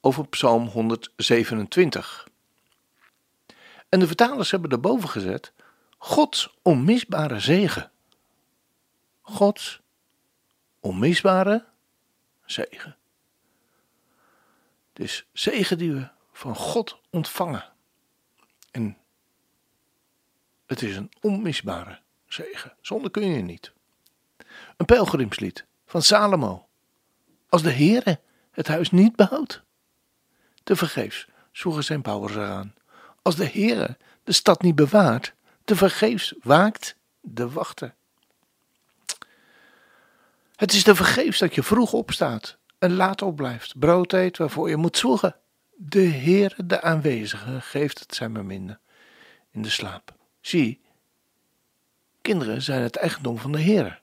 [0.00, 2.28] over Psalm 127.
[3.88, 5.52] En de vertalers hebben erboven gezet:
[5.98, 7.90] Gods onmisbare zegen.
[9.20, 9.80] Gods
[10.80, 11.64] onmisbare
[12.44, 12.96] zegen.
[14.92, 17.72] Dus zegen die we van God ontvangen.
[18.70, 18.96] En
[20.66, 22.72] het is een onmisbare zegen.
[22.80, 23.72] Zonder kun je niet.
[24.76, 26.68] Een pelgrimslied van Salomo.
[27.48, 29.62] Als de Heere het huis niet behoudt,
[30.68, 32.74] te vergeefs zoegen zijn bouwers eraan.
[33.22, 37.94] Als de Heere de stad niet bewaart, te vergeefs waakt de wachter.
[40.56, 44.76] Het is te vergeefs dat je vroeg opstaat en laat opblijft, brood eet waarvoor je
[44.76, 45.36] moet zwoegen.
[45.76, 48.78] De Heere, de aanwezige, geeft het zijn beminde
[49.50, 50.14] in de slaap.
[50.40, 50.80] Zie,
[52.22, 53.98] kinderen zijn het eigendom van de Heere,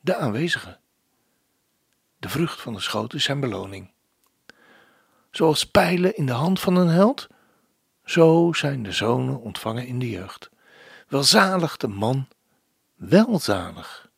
[0.00, 0.78] de aanwezige.
[2.18, 3.93] De vrucht van de schoot is zijn beloning.
[5.34, 7.26] Zoals pijlen in de hand van een held,
[8.04, 10.50] zo zijn de zonen ontvangen in de jeugd.
[11.08, 12.28] Welzalig de man,
[12.94, 14.10] welzalig,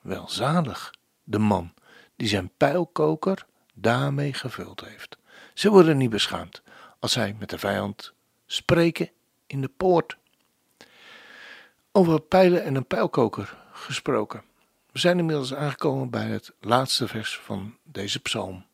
[0.00, 1.74] welzalig de man
[2.16, 5.18] die zijn pijlkoker daarmee gevuld heeft.
[5.54, 6.62] Ze worden niet beschaamd
[6.98, 8.12] als zij met de vijand
[8.46, 9.10] spreken
[9.46, 10.16] in de poort.
[11.92, 14.42] Over pijlen en een pijlkoker gesproken.
[14.92, 18.64] We zijn inmiddels aangekomen bij het laatste vers van deze psalm.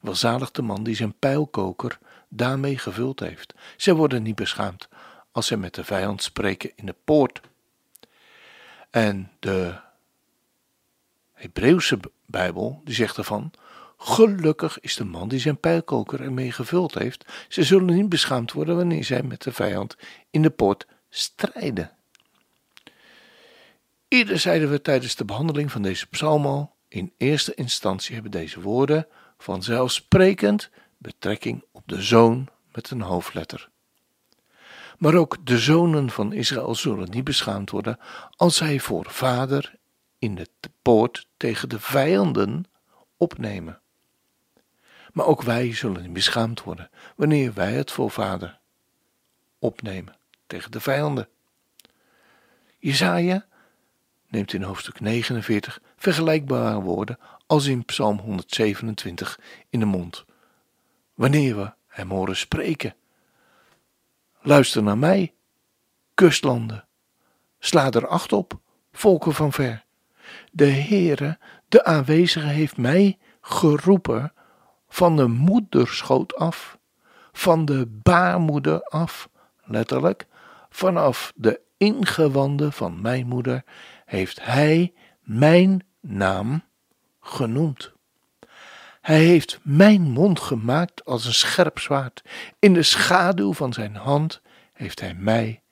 [0.00, 1.98] Welzalig de man die zijn pijlkoker
[2.28, 3.54] daarmee gevuld heeft.
[3.76, 4.88] Zij worden niet beschaamd
[5.32, 7.40] als zij met de vijand spreken in de poort.
[8.90, 9.74] En de
[11.32, 13.50] Hebreeuwse Bijbel die zegt ervan:
[13.96, 17.24] Gelukkig is de man die zijn pijlkoker ermee gevuld heeft.
[17.48, 19.96] Ze zullen niet beschaamd worden wanneer zij met de vijand
[20.30, 21.90] in de poort strijden.
[24.08, 28.60] Eerder zeiden we tijdens de behandeling van deze psalm al: in eerste instantie hebben deze
[28.60, 29.06] woorden
[29.38, 33.68] vanzelfsprekend betrekking op de zoon met een hoofdletter.
[34.98, 37.98] Maar ook de zonen van Israël zullen niet beschaamd worden
[38.36, 39.74] als zij voor vader
[40.18, 40.48] in de
[40.82, 42.64] poort tegen de vijanden
[43.16, 43.80] opnemen.
[45.12, 48.58] Maar ook wij zullen niet beschaamd worden wanneer wij het voor vader
[49.58, 51.28] opnemen tegen de vijanden.
[52.78, 53.46] Jezaja
[54.28, 60.24] neemt in hoofdstuk 49 vergelijkbare woorden als in Psalm 127 in de mond.
[61.14, 62.94] Wanneer we hem horen spreken.
[64.40, 65.34] Luister naar mij,
[66.14, 66.88] kustlanden.
[67.58, 68.60] Sla er acht op,
[68.92, 69.84] volken van ver.
[70.52, 74.32] De Heere, de aanwezige, heeft mij geroepen
[74.88, 76.78] van de moederschoot af,
[77.32, 79.28] van de baarmoeder af,
[79.64, 80.26] letterlijk,
[80.70, 83.64] vanaf de ingewanden van mijn moeder
[84.04, 86.62] heeft Hij mijn naam
[87.26, 87.92] genoemd.
[89.00, 92.22] Hij heeft mijn mond gemaakt als een scherp zwaard.
[92.58, 94.40] In de schaduw van zijn hand
[94.72, 95.62] heeft hij mij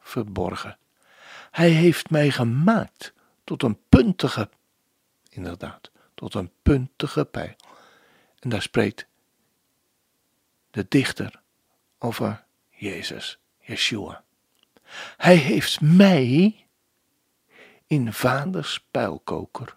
[0.00, 0.78] verborgen.
[1.50, 3.12] Hij heeft mij gemaakt
[3.44, 4.48] tot een puntige,
[5.28, 7.54] inderdaad, tot een puntige pijl.
[8.38, 9.06] En daar spreekt
[10.70, 11.40] de dichter
[11.98, 14.24] over Jezus, Yeshua.
[15.16, 16.66] Hij heeft mij
[17.86, 19.76] in vaders pijlkoker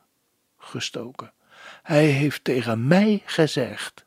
[0.71, 1.33] gestoken.
[1.83, 4.05] Hij heeft tegen mij gezegd: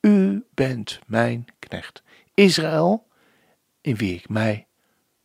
[0.00, 2.02] U bent mijn knecht,
[2.34, 3.06] Israël,
[3.80, 4.66] in wie ik mij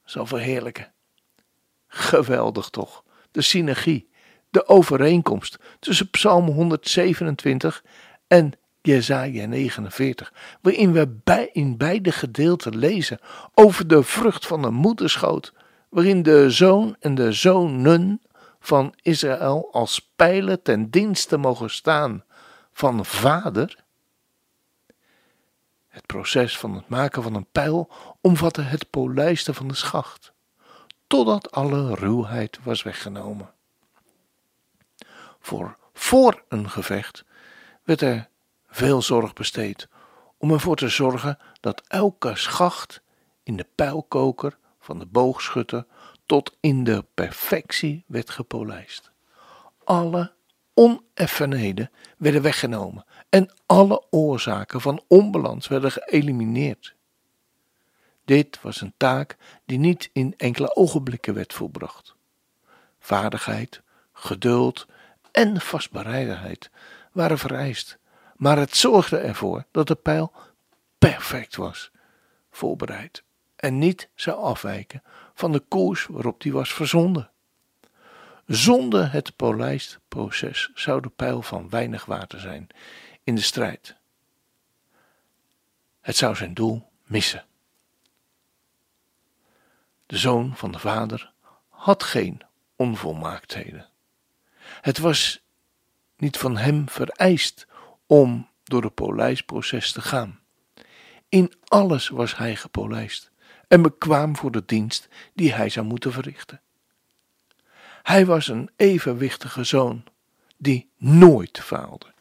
[0.04, 0.92] zal verheerlijken.
[1.88, 4.10] Geweldig toch, de synergie,
[4.50, 7.84] de overeenkomst tussen Psalm 127
[8.28, 8.52] en
[8.82, 13.20] Jesaja 49, waarin we bij, in beide gedeelten lezen
[13.54, 15.54] over de vrucht van de moederschoot,
[15.90, 18.22] waarin de zoon en de zonen
[18.68, 22.24] van Israël als pijlen ten dienste mogen staan
[22.72, 23.84] van vader?
[25.88, 27.90] Het proces van het maken van een pijl
[28.22, 30.32] omvatte het polijsten van de schacht,
[31.08, 33.54] totdat alle ruwheid was weggenomen.
[35.40, 37.26] Voor, voor een gevecht
[37.84, 38.30] werd er
[38.68, 39.88] veel zorg besteed
[40.38, 43.02] om ervoor te zorgen dat elke schacht
[43.44, 45.86] in de pijlkoker van de boogschutter
[46.28, 49.12] tot in de perfectie werd gepolijst.
[49.84, 50.34] Alle
[50.74, 56.96] oneffenheden werden weggenomen en alle oorzaken van onbalans werden geëlimineerd.
[58.26, 62.16] Dit was een taak die niet in enkele ogenblikken werd volbracht.
[63.00, 63.82] Vaardigheid,
[64.14, 64.88] geduld
[65.32, 66.70] en vastberadenheid
[67.12, 67.98] waren vereist,
[68.36, 70.32] maar het zorgde ervoor dat de pijl
[70.98, 71.92] perfect was
[72.52, 73.24] voorbereid
[73.56, 75.04] en niet zou afwijken
[75.38, 77.32] van de koers waarop die was verzonden.
[78.46, 82.68] Zonder het polijstproces zou de pijl van weinig water zijn
[83.24, 83.96] in de strijd.
[86.02, 87.46] Het zou zijn doel missen.
[90.06, 91.32] De zoon van de vader
[91.70, 92.42] had geen
[92.76, 93.90] onvolmaaktheden.
[94.82, 95.44] Het was
[96.16, 97.68] niet van hem vereist
[98.06, 100.40] om door het polijstproces te gaan.
[101.30, 103.32] In alles was hij gepolijst
[103.68, 106.62] en bekwaam voor de dienst die hij zou moeten verrichten.
[108.04, 110.04] Hij was een evenwichtige zoon
[110.58, 112.14] die nooit faalde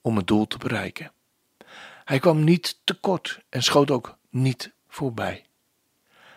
[0.00, 1.12] om het doel te bereiken.
[2.04, 5.44] Hij kwam niet tekort en schoot ook niet voorbij.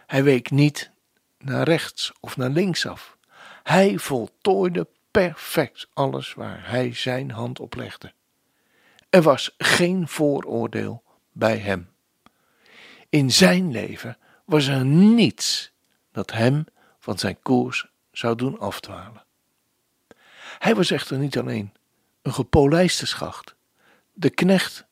[0.08, 0.92] Hij week niet
[1.38, 3.18] naar rechts of naar links af.
[3.64, 8.14] Hij voltooide perfect alles waar hij zijn hand op legde.
[9.10, 11.90] Er was geen vooroordeel bij hem.
[13.10, 14.18] In zijn leven
[14.52, 15.72] was er niets
[16.12, 16.66] dat hem
[17.00, 19.24] van zijn koers zou doen afdwalen.
[20.60, 21.74] Hij was echter niet alleen
[22.22, 23.56] een gepolijste schacht.
[24.14, 24.86] De knecht,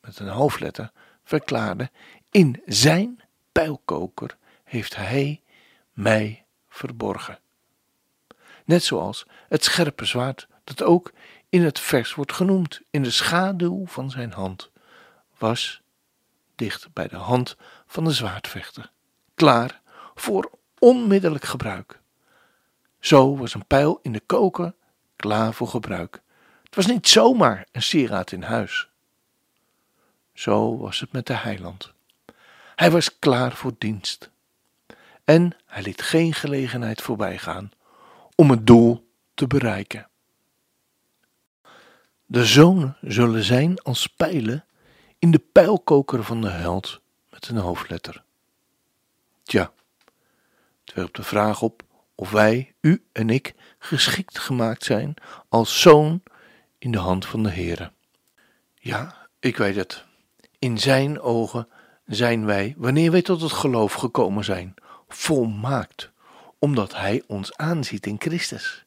[0.00, 0.90] met een hoofdletter,
[1.24, 1.90] verklaarde:
[2.30, 3.20] In zijn
[3.52, 5.42] pijlkoker heeft hij
[5.92, 7.38] mij verborgen.
[8.64, 11.12] Net zoals het scherpe zwaard, dat ook
[11.48, 14.70] in het vers wordt genoemd, in de schaduw van zijn hand,
[15.38, 15.82] was
[16.54, 17.56] dicht bij de hand
[17.86, 18.90] van de zwaardvechter,
[19.38, 19.80] klaar
[20.14, 22.00] voor onmiddellijk gebruik.
[23.00, 24.74] Zo was een pijl in de koker
[25.16, 26.22] klaar voor gebruik.
[26.64, 28.88] Het was niet zomaar een sieraad in huis.
[30.34, 31.92] Zo was het met de heiland.
[32.74, 34.30] Hij was klaar voor dienst.
[35.24, 37.70] En hij liet geen gelegenheid voorbij gaan
[38.34, 40.08] om het doel te bereiken.
[42.26, 44.64] De zonen zullen zijn als pijlen
[45.18, 47.00] in de pijlkoker van de held
[47.30, 48.26] met een hoofdletter.
[49.48, 49.72] Tja,
[50.84, 51.82] het werpt de vraag op
[52.14, 55.14] of wij, u en ik, geschikt gemaakt zijn
[55.48, 56.22] als zoon
[56.78, 57.92] in de hand van de Heere.
[58.74, 60.04] Ja, ik weet het.
[60.58, 61.68] In zijn ogen
[62.06, 64.74] zijn wij, wanneer wij tot het geloof gekomen zijn,
[65.08, 66.10] volmaakt,
[66.58, 68.84] omdat hij ons aanziet in Christus.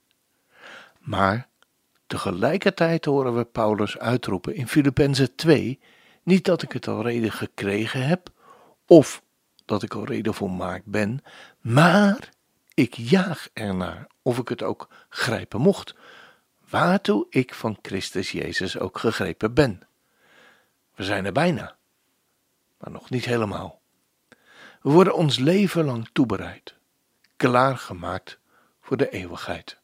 [0.99, 1.47] Maar
[2.07, 5.79] tegelijkertijd horen we Paulus uitroepen in Filippenzen 2
[6.23, 8.29] niet dat ik het al reden gekregen heb,
[8.87, 9.23] of
[9.71, 11.23] dat ik al reden volmaakt ben,
[11.59, 12.29] maar
[12.73, 15.95] ik jaag ernaar of ik het ook grijpen mocht,
[16.69, 19.81] waartoe ik van Christus Jezus ook gegrepen ben.
[20.95, 21.75] We zijn er bijna,
[22.77, 23.81] maar nog niet helemaal.
[24.81, 26.75] We worden ons leven lang toebereid,
[27.35, 28.39] klaargemaakt
[28.81, 29.79] voor de eeuwigheid.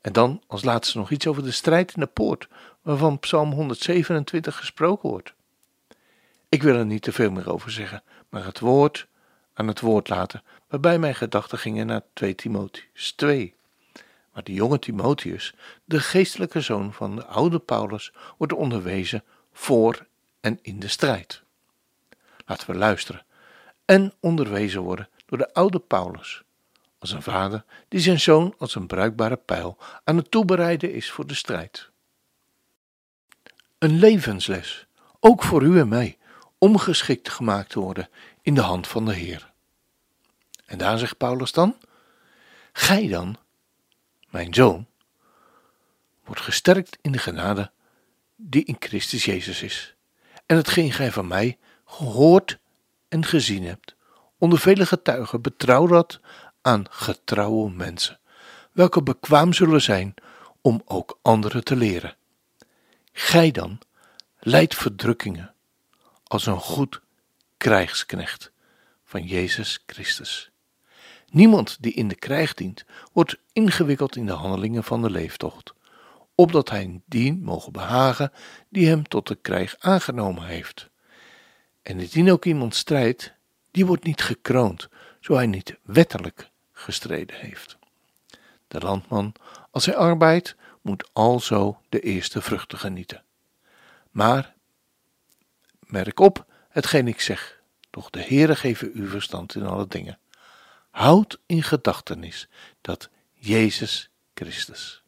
[0.00, 2.48] En dan als laatste nog iets over de strijd in de poort,
[2.82, 5.33] waarvan Psalm 127 gesproken wordt.
[6.54, 9.06] Ik wil er niet te veel meer over zeggen, maar het woord
[9.54, 13.54] aan het woord laten, waarbij mijn gedachten gingen naar 2 Timotheus 2.
[14.32, 20.06] Maar de jonge Timotheus, de geestelijke zoon van de oude Paulus, wordt onderwezen voor
[20.40, 21.42] en in de strijd.
[22.46, 23.24] Laten we luisteren
[23.84, 26.42] en onderwezen worden door de oude Paulus,
[26.98, 31.26] als een vader die zijn zoon als een bruikbare pijl aan het toebereiden is voor
[31.26, 31.90] de strijd.
[33.78, 34.86] Een levensles,
[35.20, 36.18] ook voor u en mij,
[36.58, 38.08] om geschikt gemaakt te worden
[38.42, 39.52] in de hand van de Heer.
[40.66, 41.76] En daar zegt Paulus dan:
[42.72, 43.36] Gij dan,
[44.30, 44.86] mijn zoon,
[46.24, 47.70] wordt gesterkt in de genade
[48.36, 49.94] die in Christus Jezus is.
[50.46, 52.58] En hetgeen gij van mij gehoord
[53.08, 53.94] en gezien hebt,
[54.38, 56.20] onder vele getuigen, betrouw dat
[56.62, 58.20] aan getrouwe mensen,
[58.72, 60.14] welke bekwaam zullen zijn
[60.60, 62.16] om ook anderen te leren.
[63.12, 63.78] Gij dan
[64.38, 65.53] leidt verdrukkingen
[66.24, 67.00] als een goed
[67.56, 68.52] krijgsknecht
[69.04, 70.50] van Jezus Christus.
[71.30, 75.74] Niemand die in de krijg dient, wordt ingewikkeld in de handelingen van de leeftocht,
[76.34, 78.32] opdat hij dien mogen behagen
[78.68, 80.88] die hem tot de krijg aangenomen heeft.
[81.82, 83.34] En indien ook iemand strijdt,
[83.70, 84.88] die wordt niet gekroond,
[85.20, 87.78] zo hij niet wettelijk gestreden heeft.
[88.68, 89.34] De landman,
[89.70, 93.22] als hij arbeidt, moet alzo de eerste vruchten genieten.
[94.10, 94.53] Maar,
[95.86, 97.60] merk op hetgeen ik zeg,
[97.90, 100.18] doch de Heere geven u verstand in alle dingen.
[100.90, 102.48] Houd in gedachtenis
[102.80, 105.02] dat Jezus Christus,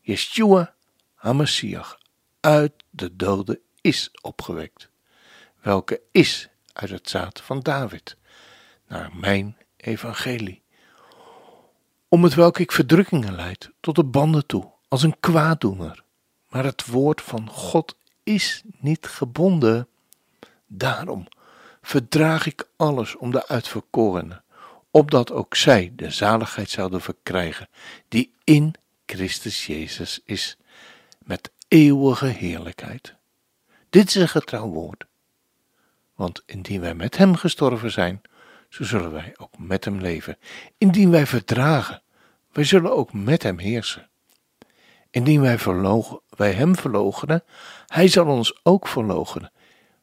[0.00, 0.74] Yeshua
[1.14, 1.98] HaMashiach
[2.40, 4.90] uit de doden is opgewekt,
[5.60, 8.16] welke is uit het zaad van David,
[8.86, 10.62] naar mijn evangelie.
[12.08, 16.04] Om het welk ik verdrukkingen leid tot de banden toe, als een kwaaddoener.
[16.48, 19.88] Maar het woord van God is niet gebonden.
[20.74, 21.26] Daarom
[21.82, 24.44] verdraag ik alles om de uitverkorenen,
[24.90, 27.68] opdat ook zij de zaligheid zouden verkrijgen,
[28.08, 28.74] die in
[29.06, 30.56] Christus Jezus is,
[31.18, 33.14] met eeuwige heerlijkheid.
[33.90, 35.04] Dit is een getrouw woord.
[36.14, 38.20] Want indien wij met Hem gestorven zijn,
[38.68, 40.38] zo zullen wij ook met Hem leven.
[40.78, 42.02] Indien wij verdragen,
[42.52, 44.08] wij zullen ook met Hem heersen.
[45.10, 47.44] Indien wij, verlogen, wij Hem verloochenen,
[47.86, 49.52] Hij zal ons ook verloochenen.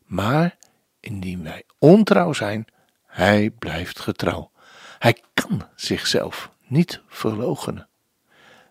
[0.10, 0.58] Maar
[1.00, 2.66] indien wij ontrouw zijn,
[3.06, 4.52] Hij blijft getrouw.
[5.00, 7.88] Hij kan zichzelf niet verloochenen.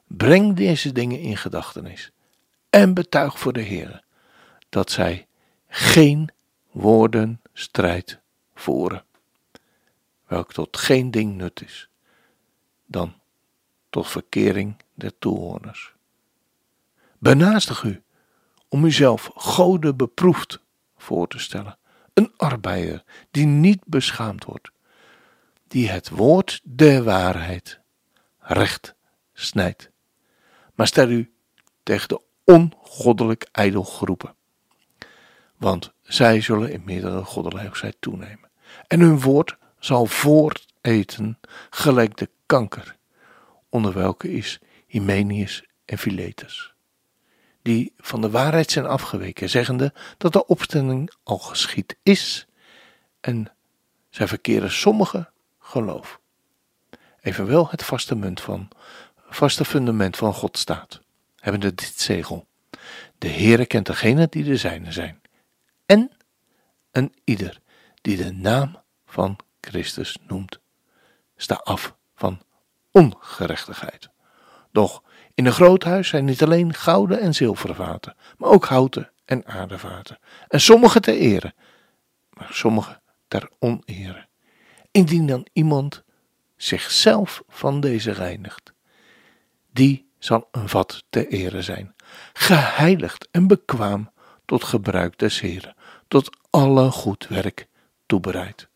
[0.06, 2.12] Breng deze dingen in gedachtenis
[2.70, 4.04] en betuig voor de Heer
[4.68, 5.26] dat zij
[5.68, 6.28] geen
[6.70, 8.20] woorden strijd
[8.54, 9.04] voeren,
[10.26, 11.88] welk tot geen ding nut is,
[12.86, 13.14] dan
[13.90, 15.92] tot verkering der toehoorders.
[17.18, 18.02] Benaastig u
[18.68, 20.60] om uzelf goden beproefd
[20.96, 21.77] voor te stellen,
[22.18, 24.70] een arbeider die niet beschaamd wordt,
[25.68, 27.80] die het woord der waarheid
[28.38, 28.94] recht
[29.32, 29.90] snijdt.
[30.74, 31.32] Maar stel u
[31.82, 34.34] tegen de ongoddelijk ijdel groepen,
[35.56, 38.50] want zij zullen in meerdere goddeloosheid toenemen.
[38.86, 41.38] En hun woord zal voorteten
[41.70, 42.96] gelijk de kanker,
[43.68, 46.74] onder welke is Hymenius en Philetus,
[47.68, 52.46] die van de waarheid zijn afgeweken, zeggende dat de opstanding al geschied is,
[53.20, 53.52] en
[54.10, 56.20] zij verkeren sommige geloof.
[57.20, 58.68] Evenwel het vaste munt van,
[59.28, 61.00] vaste fundament van God staat,
[61.36, 62.46] hebbende dit zegel.
[63.18, 65.20] De Heere kent degene die de zijne zijn
[65.86, 66.10] en
[66.90, 67.60] een ieder
[68.00, 70.58] die de naam van Christus noemt.
[71.36, 72.42] Sta af van
[72.90, 74.08] ongerechtigheid.
[74.72, 75.02] Doch
[75.38, 79.46] in een groot huis zijn niet alleen gouden en zilveren vaten, maar ook houten en
[79.46, 80.18] aardevaten.
[80.48, 81.54] En sommige ter ere,
[82.30, 84.26] maar sommige ter onere.
[84.90, 86.04] Indien dan iemand
[86.56, 88.72] zichzelf van deze reinigt,
[89.72, 91.94] die zal een vat ter ere zijn,
[92.32, 94.10] geheiligd en bekwaam
[94.44, 95.74] tot gebruik des Heren,
[96.08, 97.68] tot alle goed werk
[98.06, 98.68] toebereid.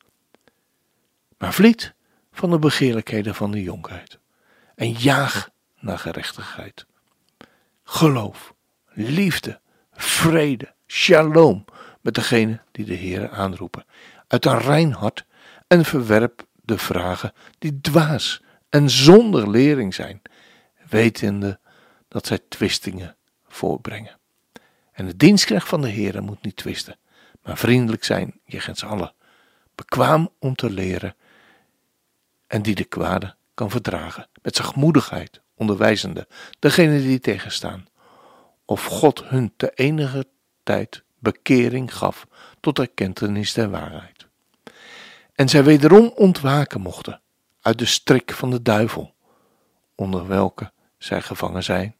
[1.39, 1.95] Maar vliet
[2.33, 4.19] van de begeerlijkheden van de jonkheid
[4.75, 5.51] en jaag
[5.83, 6.87] naar gerechtigheid.
[7.85, 8.55] Geloof,
[8.93, 9.61] liefde,
[9.93, 11.65] vrede, shalom
[12.01, 13.85] met degene die de Heere aanroepen,
[14.27, 15.25] uit een rein hart
[15.67, 20.23] en verwerp de vragen die dwaas en zonder lering zijn,
[20.89, 21.59] wetende
[22.09, 23.17] dat zij twistingen
[23.49, 24.19] voorbrengen.
[24.93, 26.99] En de dienstknecht van de Heere moet niet twisten,
[27.43, 29.15] maar vriendelijk zijn jegens allen,
[29.75, 31.17] bekwaam om te leren
[32.47, 36.27] en die de kwade kan verdragen, met zachtmoedigheid onderwijzende
[36.59, 37.87] degene die tegenstaan,
[38.65, 40.27] of God hun te enige
[40.63, 42.27] tijd bekering gaf
[42.61, 44.27] tot erkentenis der waarheid.
[45.35, 47.21] En zij wederom ontwaken mochten
[47.61, 49.15] uit de strik van de duivel,
[49.95, 51.97] onder welke zij gevangen zijn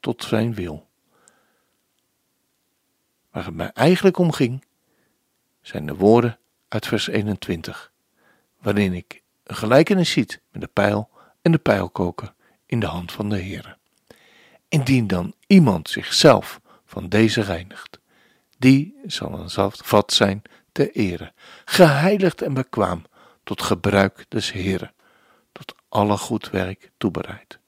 [0.00, 0.88] tot zijn wil.
[3.30, 4.64] Waar het mij eigenlijk om ging,
[5.60, 6.38] zijn de woorden
[6.68, 7.92] uit vers 21,
[8.60, 11.10] waarin ik een gelijkenis ziet met de pijl
[11.42, 12.34] en de pijlkoker
[12.66, 13.76] in de hand van de Heer.
[14.68, 17.98] Indien dan iemand zichzelf van deze reinigt,
[18.58, 20.42] die zal een vat zijn
[20.72, 21.32] ter ere,
[21.64, 23.04] geheiligd en bekwaam
[23.44, 24.92] tot gebruik des Heeren,
[25.52, 27.58] tot alle goed werk toebereid.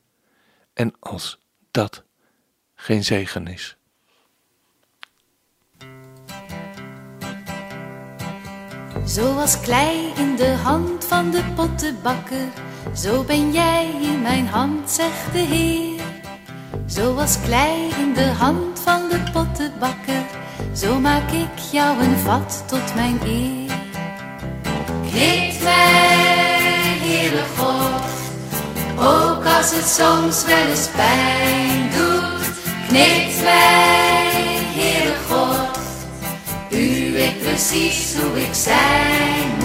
[0.75, 1.39] En als
[1.71, 2.03] dat
[2.75, 3.79] geen zegen is,
[9.09, 12.49] Zoals klei in de hand van de pottenbakker,
[12.95, 16.01] zo ben jij in mijn hand, zegt de Heer.
[16.87, 20.23] Zoals klei in de hand van de pottenbakker,
[20.75, 23.73] zo maak ik jou een vat tot mijn eer.
[25.11, 28.03] Kneed mij, Heere God,
[28.99, 32.51] ook als het soms wel eens pijn doet.
[32.89, 35.79] Kneed mij, Heere God
[36.79, 39.58] u weet precies hoe ik zijn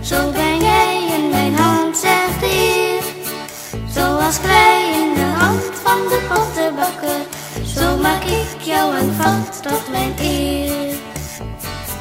[0.00, 2.98] zo ben jij in mijn hand, zegt de.
[3.94, 7.20] Zoals klei in de hand van de pottenbakker,
[7.76, 10.94] zo maak ik jou een vat tot mijn eer.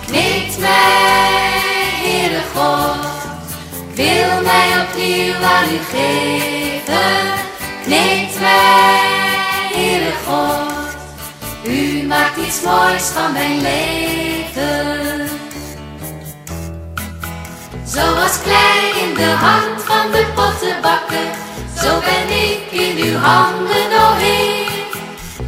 [0.05, 1.59] Kneed mij,
[2.03, 3.11] Heere God
[4.91, 7.39] opnieuw aan u geven.
[7.83, 8.99] Kneedt mij,
[9.73, 10.95] Heere God,
[11.65, 15.00] u maakt iets moois van mijn leven.
[17.91, 21.27] Zoals klei in de hand van de pottenbakker,
[21.81, 24.85] zo ben ik in uw handen, o Heer.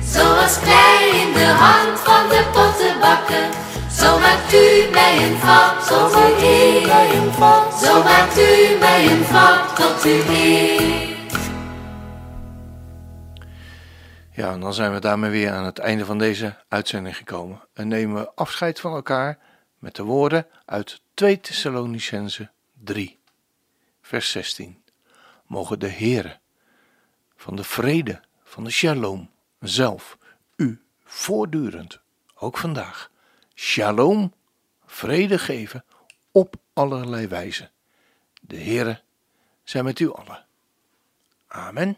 [0.04, 3.48] Zoals klei in de hand van de pottenbakker,
[4.00, 6.88] zo maakt u mij een vat tot uw Heer.
[7.84, 11.18] Zo maakt u mij een vat tot uw Heer.
[14.32, 17.62] Ja, en dan zijn we daarmee weer aan het einde van deze uitzending gekomen.
[17.74, 19.38] En nemen we afscheid van elkaar
[19.80, 22.50] met de woorden uit 2 Thessalonicense
[22.84, 23.20] 3,
[24.02, 24.84] vers 16.
[25.46, 26.40] Mogen de Heere
[27.36, 29.30] van de vrede, van de shalom
[29.60, 30.18] zelf,
[30.56, 32.00] u voortdurend,
[32.36, 33.12] ook vandaag,
[33.56, 34.34] shalom,
[34.86, 35.86] vrede geven
[36.32, 37.72] op allerlei wijzen.
[38.42, 39.02] De Heere
[39.64, 40.46] zij met u allen.
[41.48, 41.98] Amen.